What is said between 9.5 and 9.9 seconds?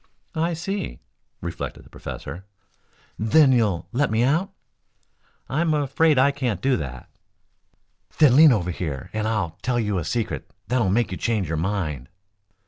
tell